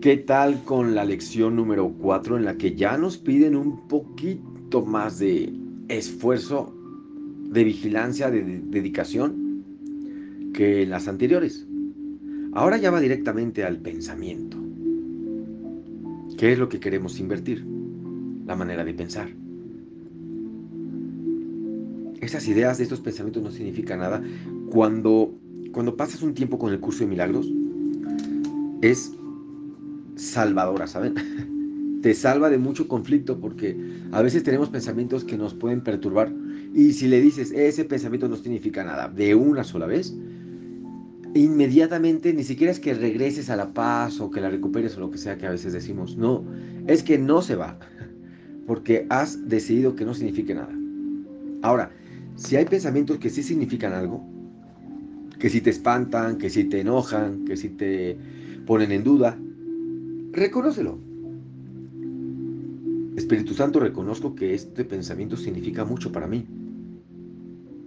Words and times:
¿Qué 0.00 0.16
tal 0.16 0.64
con 0.64 0.94
la 0.94 1.04
lección 1.04 1.56
número 1.56 1.92
4 2.00 2.38
en 2.38 2.46
la 2.46 2.56
que 2.56 2.74
ya 2.74 2.96
nos 2.96 3.18
piden 3.18 3.54
un 3.54 3.86
poquito 3.86 4.82
más 4.82 5.18
de 5.18 5.52
esfuerzo, 5.88 6.74
de 7.50 7.64
vigilancia, 7.64 8.30
de, 8.30 8.62
dedicación 8.64 9.62
que 10.54 10.86
las 10.86 11.06
anteriores? 11.06 11.66
Ahora 12.54 12.78
ya 12.78 12.90
va 12.90 12.98
directamente 12.98 13.62
al 13.62 13.76
pensamiento. 13.76 14.56
¿Qué 16.38 16.52
es 16.52 16.58
lo 16.58 16.70
que 16.70 16.80
queremos 16.80 17.20
invertir? 17.20 17.62
La 18.46 18.56
manera 18.56 18.86
de 18.86 18.94
pensar. 18.94 19.28
Estas 22.22 22.48
ideas 22.48 22.78
de 22.78 22.84
estos 22.84 23.00
pensamientos 23.00 23.42
no 23.42 23.50
significan 23.50 23.98
nada. 23.98 24.22
Cuando, 24.70 25.34
cuando 25.72 25.94
pasas 25.94 26.22
un 26.22 26.32
tiempo 26.32 26.58
con 26.58 26.72
el 26.72 26.80
curso 26.80 27.00
de 27.00 27.10
milagros, 27.10 27.52
es 28.80 29.14
salvadora, 30.20 30.86
¿saben? 30.86 31.14
Te 32.02 32.14
salva 32.14 32.48
de 32.48 32.58
mucho 32.58 32.88
conflicto 32.88 33.38
porque 33.38 33.76
a 34.12 34.22
veces 34.22 34.42
tenemos 34.42 34.70
pensamientos 34.70 35.24
que 35.24 35.36
nos 35.36 35.54
pueden 35.54 35.82
perturbar 35.82 36.32
y 36.74 36.92
si 36.92 37.08
le 37.08 37.20
dices, 37.20 37.50
ese 37.52 37.84
pensamiento 37.84 38.28
no 38.28 38.36
significa 38.36 38.84
nada, 38.84 39.08
de 39.08 39.34
una 39.34 39.64
sola 39.64 39.86
vez, 39.86 40.16
inmediatamente 41.34 42.32
ni 42.32 42.42
siquiera 42.42 42.72
es 42.72 42.80
que 42.80 42.94
regreses 42.94 43.50
a 43.50 43.56
la 43.56 43.72
paz 43.72 44.20
o 44.20 44.30
que 44.30 44.40
la 44.40 44.50
recuperes 44.50 44.96
o 44.96 45.00
lo 45.00 45.10
que 45.10 45.18
sea 45.18 45.36
que 45.36 45.46
a 45.46 45.50
veces 45.50 45.72
decimos, 45.72 46.16
no, 46.16 46.44
es 46.86 47.02
que 47.02 47.18
no 47.18 47.42
se 47.42 47.56
va, 47.56 47.78
porque 48.66 49.06
has 49.10 49.48
decidido 49.48 49.94
que 49.94 50.04
no 50.04 50.14
signifique 50.14 50.54
nada. 50.54 50.74
Ahora, 51.62 51.90
si 52.36 52.56
hay 52.56 52.64
pensamientos 52.64 53.18
que 53.18 53.28
sí 53.28 53.42
significan 53.42 53.92
algo, 53.92 54.24
que 55.38 55.50
si 55.50 55.60
te 55.60 55.70
espantan, 55.70 56.38
que 56.38 56.48
si 56.48 56.64
te 56.64 56.80
enojan, 56.80 57.44
que 57.44 57.56
si 57.56 57.68
te 57.68 58.16
ponen 58.66 58.92
en 58.92 59.04
duda, 59.04 59.36
reconócelo. 60.32 60.98
Espíritu 63.16 63.54
Santo, 63.54 63.80
reconozco 63.80 64.34
que 64.34 64.54
este 64.54 64.84
pensamiento 64.84 65.36
significa 65.36 65.84
mucho 65.84 66.10
para 66.10 66.26
mí. 66.26 66.46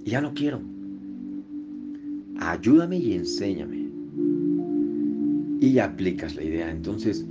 Ya 0.05 0.21
no 0.21 0.33
quiero. 0.33 0.61
Ayúdame 2.39 2.97
y 2.97 3.13
enséñame. 3.13 3.89
Y 5.59 5.79
aplicas 5.79 6.35
la 6.35 6.43
idea. 6.43 6.69
Entonces, 6.69 7.25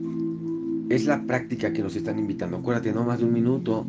es 0.89 1.07
la 1.07 1.23
práctica 1.27 1.73
que 1.73 1.83
nos 1.83 1.97
están 1.97 2.19
invitando. 2.19 2.57
Acuérdate, 2.57 2.93
no 2.93 3.05
más 3.05 3.19
de 3.19 3.27
un 3.27 3.33
minuto 3.33 3.87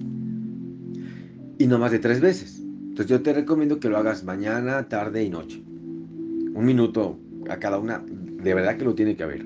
y 1.58 1.67
no 1.67 1.80
más 1.80 1.92
de 1.92 2.00
tres 2.00 2.20
veces. 2.20 2.61
Entonces 2.61 3.08
yo 3.08 3.22
te 3.22 3.33
recomiendo 3.33 3.80
que 3.80 3.89
lo 3.89 3.98
hagas 3.98 4.23
mañana, 4.23 4.88
tarde 4.88 5.23
y 5.23 5.30
noche. 5.30 5.64
Un 5.66 6.64
minuto 6.66 7.17
a 7.50 7.58
cada 7.58 7.80
una, 7.80 8.00
de 8.00 8.53
verdad 8.53 8.78
que 8.78 8.86
lo 8.86 8.94
tiene 8.94 9.16
que 9.16 9.23
haber. 9.23 9.45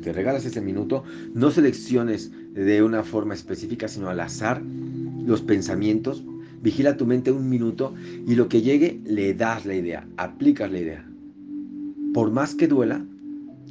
Te 0.00 0.12
regalas 0.12 0.44
ese 0.44 0.60
minuto, 0.60 1.04
no 1.34 1.50
selecciones 1.50 2.32
de 2.54 2.82
una 2.82 3.02
forma 3.02 3.34
específica, 3.34 3.88
sino 3.88 4.08
al 4.08 4.20
azar 4.20 4.62
los 5.24 5.42
pensamientos. 5.42 6.24
Vigila 6.62 6.96
tu 6.96 7.06
mente 7.06 7.32
un 7.32 7.48
minuto 7.48 7.92
y 8.26 8.36
lo 8.36 8.48
que 8.48 8.62
llegue 8.62 9.00
le 9.04 9.34
das 9.34 9.66
la 9.66 9.74
idea, 9.74 10.06
aplicas 10.16 10.70
la 10.70 10.78
idea. 10.78 11.08
Por 12.14 12.30
más 12.30 12.54
que 12.54 12.68
duela, 12.68 13.04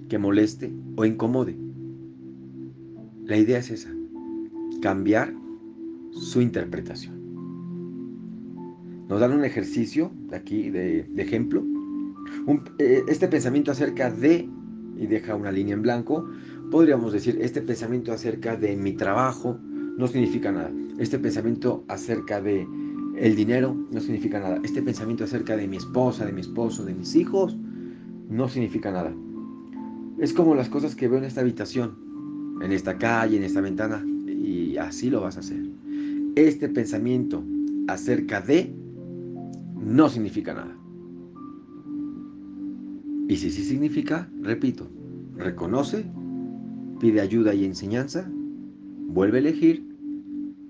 que 0.09 0.17
moleste 0.17 0.73
o 0.97 1.05
incomode. 1.05 1.55
La 3.25 3.37
idea 3.37 3.59
es 3.59 3.71
esa, 3.71 3.93
cambiar 4.81 5.33
su 6.11 6.41
interpretación. 6.41 7.21
Nos 9.07 9.19
dan 9.19 9.33
un 9.33 9.45
ejercicio 9.45 10.11
aquí, 10.31 10.69
de, 10.69 11.05
ejemplo. 11.17 11.63
Eh, 12.79 13.03
este 13.07 13.27
pensamiento 13.27 13.71
acerca 13.71 14.09
de, 14.09 14.49
y 15.01 15.07
deja 15.07 15.35
una 15.35 15.51
línea 15.51 15.73
en 15.73 15.81
blanco, 15.81 16.29
podríamos 16.69 17.11
decir, 17.11 17.39
este 17.41 17.61
pensamiento 17.61 18.13
acerca 18.13 18.55
de 18.55 18.77
mi 18.77 18.93
trabajo 18.93 19.57
no 19.97 20.07
significa 20.07 20.51
nada. 20.51 20.71
Este 20.99 21.17
pensamiento 21.17 21.83
acerca 21.87 22.39
de 22.39 22.67
el 23.17 23.35
dinero 23.35 23.75
no 23.91 23.99
significa 23.99 24.39
nada. 24.39 24.59
Este 24.63 24.81
pensamiento 24.83 25.23
acerca 25.23 25.57
de 25.57 25.67
mi 25.67 25.77
esposa, 25.77 26.23
de 26.23 26.31
mi 26.31 26.41
esposo, 26.41 26.85
de 26.85 26.93
mis 26.93 27.15
hijos, 27.15 27.57
no 28.29 28.47
significa 28.47 28.91
nada. 28.91 29.11
Es 30.19 30.33
como 30.33 30.53
las 30.53 30.69
cosas 30.69 30.95
que 30.95 31.07
veo 31.07 31.17
en 31.17 31.25
esta 31.25 31.41
habitación, 31.41 31.97
en 32.61 32.71
esta 32.71 32.99
calle, 32.99 33.37
en 33.37 33.43
esta 33.43 33.59
ventana, 33.59 34.05
y 34.27 34.77
así 34.77 35.09
lo 35.09 35.21
vas 35.21 35.37
a 35.37 35.39
hacer. 35.39 35.63
Este 36.35 36.69
pensamiento 36.69 37.43
acerca 37.87 38.39
de 38.39 38.71
no 39.79 40.09
significa 40.09 40.53
nada. 40.53 40.77
Y 43.27 43.37
si 43.37 43.49
sí 43.49 43.63
significa, 43.63 44.29
repito, 44.41 44.89
reconoce, 45.35 46.05
pide 46.99 47.21
ayuda 47.21 47.53
y 47.53 47.65
enseñanza, 47.65 48.29
vuelve 49.07 49.37
a 49.37 49.41
elegir 49.41 49.85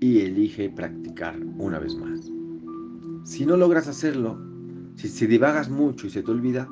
y 0.00 0.20
elige 0.20 0.70
practicar 0.70 1.38
una 1.58 1.78
vez 1.78 1.96
más. 1.96 2.30
Si 3.24 3.46
no 3.46 3.56
logras 3.56 3.88
hacerlo, 3.88 4.38
si, 4.96 5.08
si 5.08 5.26
divagas 5.26 5.70
mucho 5.70 6.06
y 6.06 6.10
se 6.10 6.22
te 6.22 6.30
olvida, 6.30 6.68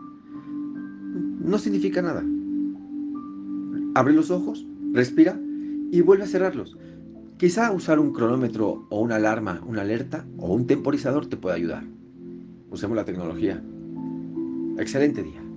no 1.41 1.59
significa 1.59 2.03
nada. 2.03 2.25
Abre 3.95 4.15
los 4.15 4.31
ojos, 4.31 4.67
respira 4.93 5.39
y 5.91 6.01
vuelve 6.01 6.25
a 6.25 6.28
cerrarlos. 6.28 6.77
Quizá 7.39 7.72
usar 7.72 7.99
un 7.99 8.12
cronómetro 8.12 8.87
o 8.91 9.01
una 9.01 9.17
alarma, 9.17 9.62
una 9.67 9.83
alerta 9.83 10.27
o 10.39 10.53
un 10.53 10.67
temporizador 10.67 11.27
te 11.27 11.37
pueda 11.37 11.57
ayudar 11.57 11.84
usemos 12.71 12.97
la 12.97 13.05
tecnología. 13.05 13.62
Excelente 14.78 15.22
día. 15.22 15.50